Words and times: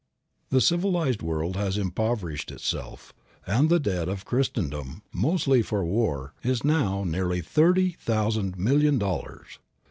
The 0.49 0.61
civilized 0.61 1.21
world 1.21 1.55
has 1.57 1.77
impoverished 1.77 2.49
itself, 2.49 3.13
and 3.45 3.69
the 3.69 3.79
debt 3.79 4.09
of 4.09 4.25
Christendom, 4.25 5.03
mostly 5.13 5.61
for 5.61 5.85
war, 5.85 6.33
is 6.43 6.63
now 6.63 7.03
nearly 7.03 7.41
thirty 7.41 7.91
thousand 7.91 8.57
million 8.57 8.97
dollars. 8.97 9.59